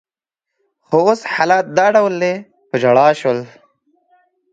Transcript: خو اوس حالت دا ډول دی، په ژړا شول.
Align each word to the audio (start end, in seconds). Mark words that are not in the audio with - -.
خو 0.85 0.97
اوس 1.07 1.21
حالت 1.33 1.65
دا 1.77 1.85
ډول 1.95 2.13
دی، 2.23 2.33
په 2.69 2.75
ژړا 2.81 3.07
شول. 3.19 3.39